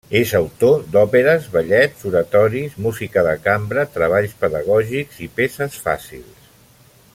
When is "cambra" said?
3.45-3.85